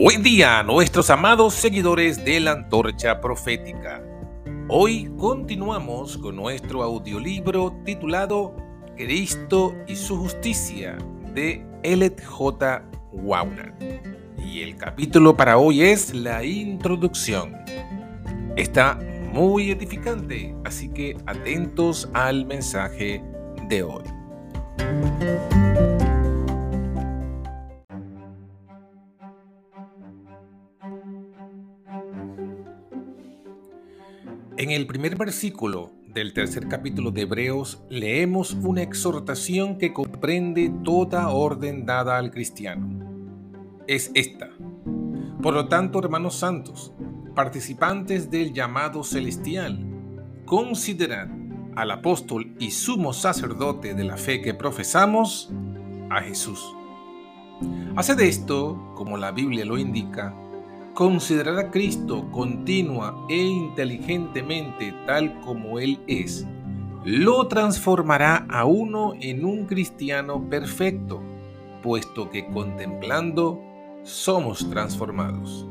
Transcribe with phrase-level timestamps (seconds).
[0.00, 4.00] Buen día, nuestros amados seguidores de la Antorcha Profética.
[4.68, 8.54] Hoy continuamos con nuestro audiolibro titulado
[8.96, 10.96] Cristo y su justicia
[11.34, 12.84] de Elliot J.
[13.10, 13.74] Wauner.
[14.38, 17.56] Y el capítulo para hoy es la introducción.
[18.54, 19.00] Está
[19.32, 23.20] muy edificante, así que atentos al mensaje
[23.68, 24.04] de hoy.
[34.68, 41.30] En el primer versículo del tercer capítulo de Hebreos leemos una exhortación que comprende toda
[41.30, 42.86] orden dada al cristiano.
[43.86, 44.50] Es esta.
[45.42, 46.92] Por lo tanto, hermanos santos,
[47.34, 49.86] participantes del llamado celestial,
[50.44, 51.28] considerad
[51.74, 55.50] al apóstol y sumo sacerdote de la fe que profesamos,
[56.10, 56.62] a Jesús.
[57.96, 60.34] Haced esto, como la Biblia lo indica,
[60.98, 66.44] Considerar a Cristo continua e inteligentemente tal como Él es,
[67.04, 71.22] lo transformará a uno en un cristiano perfecto,
[71.84, 73.62] puesto que contemplando
[74.02, 75.68] somos transformados.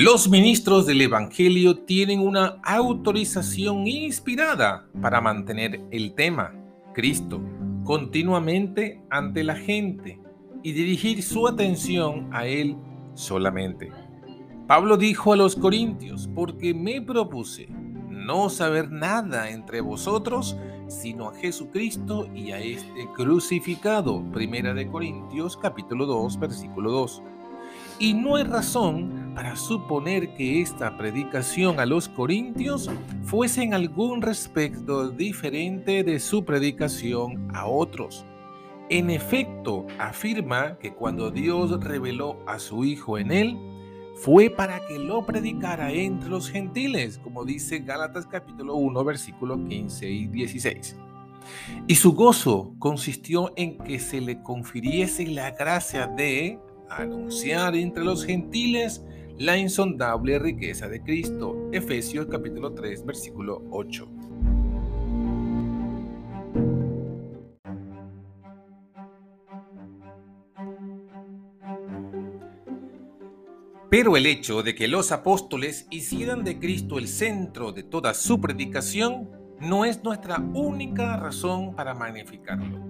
[0.00, 6.54] Los ministros del Evangelio tienen una autorización inspirada para mantener el tema,
[6.94, 7.40] Cristo,
[7.82, 10.20] continuamente ante la gente
[10.62, 12.76] y dirigir su atención a Él
[13.14, 13.90] solamente.
[14.68, 17.66] Pablo dijo a los corintios, porque me propuse
[18.08, 24.22] no saber nada entre vosotros, sino a Jesucristo y a este crucificado.
[24.30, 27.22] Primera de Corintios capítulo 2, versículo 2.
[28.00, 32.88] Y no hay razón para suponer que esta predicación a los corintios
[33.24, 38.24] fuese en algún respecto diferente de su predicación a otros.
[38.88, 43.58] En efecto, afirma que cuando Dios reveló a su Hijo en él,
[44.14, 50.08] fue para que lo predicara entre los gentiles, como dice Gálatas capítulo 1, versículo 15
[50.08, 50.96] y 16.
[51.86, 56.58] Y su gozo consistió en que se le confiriese la gracia de
[56.90, 59.04] anunciar entre los gentiles
[59.38, 61.68] la insondable riqueza de Cristo.
[61.72, 64.08] Efesios capítulo 3, versículo 8.
[73.90, 78.38] Pero el hecho de que los apóstoles hicieran de Cristo el centro de toda su
[78.38, 82.80] predicación no es nuestra única razón para magnificarlo.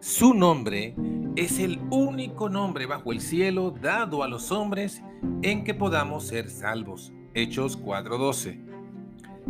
[0.00, 0.94] Su nombre
[1.36, 5.02] es el único nombre bajo el cielo dado a los hombres
[5.42, 7.12] en que podamos ser salvos.
[7.34, 8.60] Hechos 4:12.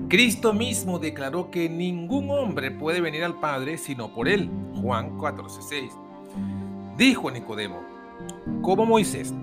[0.09, 4.51] Cristo mismo declaró que ningún hombre puede venir al Padre sino por él.
[4.81, 5.93] Juan 14:6.
[6.97, 7.83] Dijo Nicodemo,
[8.63, 9.35] como Moisés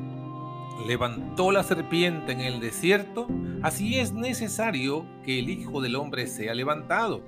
[0.88, 3.28] levantó la serpiente en el desierto,
[3.62, 7.22] así es necesario que el Hijo del Hombre sea levantado,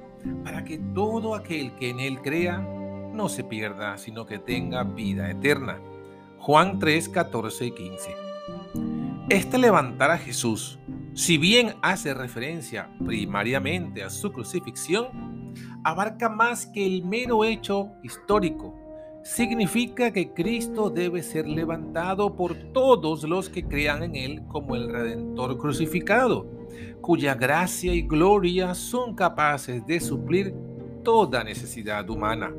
[0.44, 2.66] para que todo aquel que en él crea
[3.14, 5.80] no se pierda, sino que tenga vida eterna.
[6.40, 8.16] Juan 3, 14 y 15.
[9.30, 10.80] Este levantar a Jesús,
[11.14, 15.54] si bien hace referencia primariamente a su crucifixión,
[15.84, 18.76] abarca más que el mero hecho histórico.
[19.24, 24.92] Significa que Cristo debe ser levantado por todos los que crean en Él como el
[24.92, 26.46] Redentor crucificado,
[27.00, 30.54] cuya gracia y gloria son capaces de suplir
[31.04, 32.52] toda necesidad humana.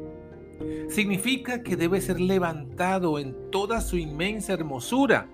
[0.88, 5.28] Significa que debe ser levantado en toda su inmensa hermosura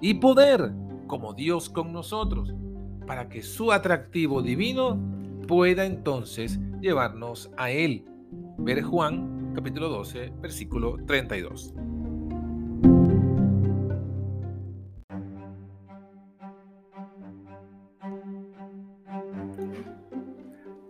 [0.00, 0.72] y poder
[1.06, 2.54] como Dios con nosotros,
[3.06, 4.98] para que su atractivo divino
[5.46, 8.04] pueda entonces llevarnos a Él.
[8.58, 11.74] Ver Juan capítulo 12, versículo 32.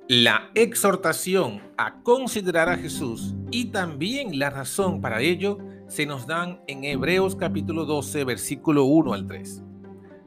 [0.09, 6.61] La exhortación a considerar a Jesús y también la razón para ello se nos dan
[6.67, 9.63] en Hebreos capítulo 12, versículo 1 al 3.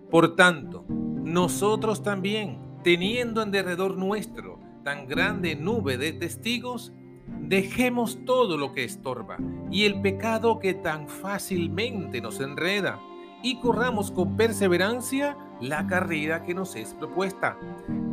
[0.10, 6.94] Por tanto, nosotros también, teniendo en derredor nuestro tan grande nube de testigos,
[7.42, 9.36] dejemos todo lo que estorba
[9.70, 12.98] y el pecado que tan fácilmente nos enreda
[13.44, 17.58] y corramos con perseverancia la carrera que nos es propuesta.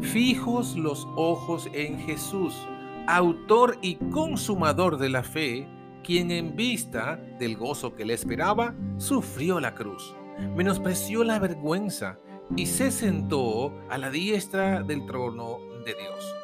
[0.00, 2.66] Fijos los ojos en Jesús,
[3.06, 5.68] autor y consumador de la fe,
[6.02, 10.14] quien en vista del gozo que le esperaba, sufrió la cruz,
[10.54, 12.18] menospreció la vergüenza
[12.56, 16.34] y se sentó a la diestra del trono de Dios.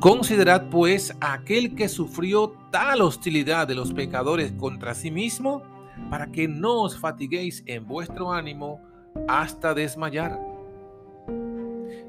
[0.00, 5.62] Considerad pues a aquel que sufrió tal hostilidad de los pecadores contra sí mismo,
[6.10, 8.80] para que no os fatiguéis en vuestro ánimo
[9.26, 10.47] hasta desmayar.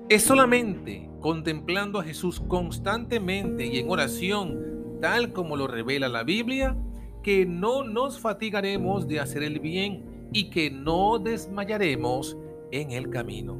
[0.10, 6.76] Es solamente contemplando a Jesús constantemente y en oración, tal como lo revela la Biblia,
[7.22, 12.36] que no nos fatigaremos de hacer el bien y que no desmayaremos
[12.72, 13.56] en el camino.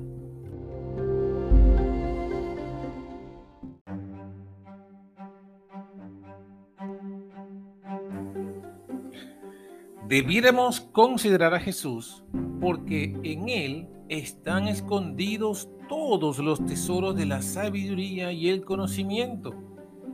[10.08, 12.24] Debiéramos considerar a Jesús
[12.60, 19.54] porque en Él están escondidos todos los tesoros de la sabiduría y el conocimiento.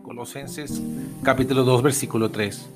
[0.03, 0.83] Colosenses
[1.23, 2.69] capítulo 2 versículo 3.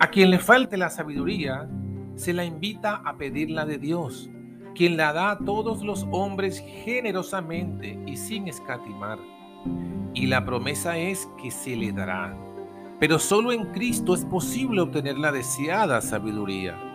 [0.00, 1.68] A quien le falte la sabiduría,
[2.16, 4.28] se la invita a pedirla de Dios,
[4.74, 9.18] quien la da a todos los hombres generosamente y sin escatimar.
[10.14, 12.36] Y la promesa es que se le dará
[12.98, 16.85] pero solo en Cristo es posible obtener la deseada sabiduría.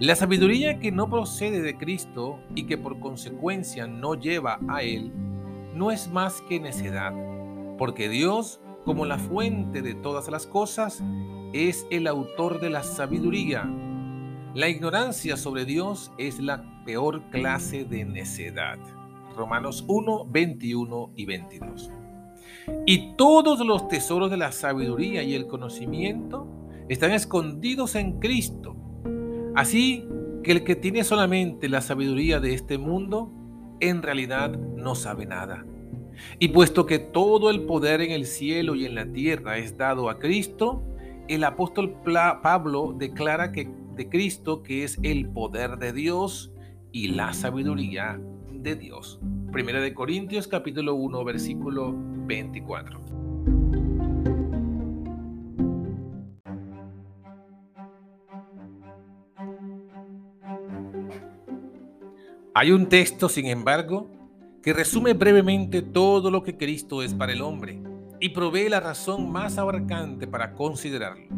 [0.00, 5.12] La sabiduría que no procede de Cristo y que por consecuencia no lleva a Él,
[5.74, 7.12] no es más que necedad,
[7.76, 11.02] porque Dios, como la fuente de todas las cosas,
[11.52, 13.68] es el autor de la sabiduría.
[14.54, 18.78] La ignorancia sobre Dios es la peor clase de necedad.
[19.34, 21.90] Romanos 1, 21 y 22.
[22.86, 26.46] Y todos los tesoros de la sabiduría y el conocimiento
[26.88, 28.77] están escondidos en Cristo.
[29.58, 30.06] Así
[30.44, 33.32] que el que tiene solamente la sabiduría de este mundo,
[33.80, 35.66] en realidad no sabe nada.
[36.38, 40.10] Y puesto que todo el poder en el cielo y en la tierra es dado
[40.10, 40.84] a Cristo,
[41.26, 46.52] el apóstol Pablo declara que de Cristo que es el poder de Dios
[46.92, 48.20] y la sabiduría
[48.52, 49.18] de Dios.
[49.50, 53.27] Primera de Corintios capítulo 1 versículo 24.
[62.60, 64.10] Hay un texto, sin embargo,
[64.64, 67.80] que resume brevemente todo lo que Cristo es para el hombre
[68.18, 71.28] y provee la razón más abarcante para considerarlo.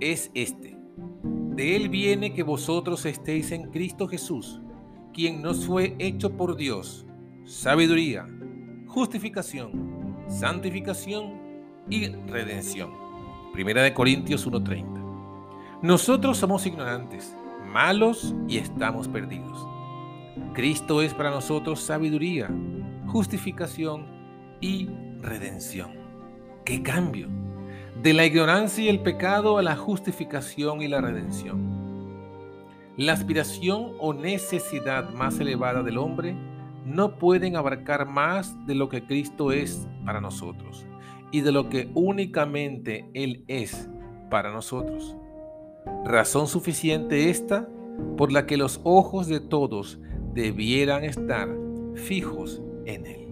[0.00, 0.78] Es este.
[1.22, 4.62] De él viene que vosotros estéis en Cristo Jesús,
[5.12, 7.04] quien nos fue hecho por Dios
[7.44, 8.26] sabiduría,
[8.86, 11.34] justificación, santificación
[11.90, 12.92] y redención.
[13.52, 15.82] Primera de Corintios 1:30.
[15.82, 19.69] Nosotros somos ignorantes, malos y estamos perdidos.
[20.54, 22.50] Cristo es para nosotros sabiduría,
[23.06, 24.06] justificación
[24.60, 24.88] y
[25.20, 25.92] redención.
[26.64, 27.28] ¡Qué cambio!
[28.02, 31.70] De la ignorancia y el pecado a la justificación y la redención.
[32.96, 36.34] La aspiración o necesidad más elevada del hombre
[36.84, 40.86] no pueden abarcar más de lo que Cristo es para nosotros
[41.30, 43.88] y de lo que únicamente Él es
[44.30, 45.16] para nosotros.
[46.04, 47.68] Razón suficiente esta
[48.16, 49.98] por la que los ojos de todos
[50.34, 51.48] debieran estar
[51.94, 53.29] fijos en Él.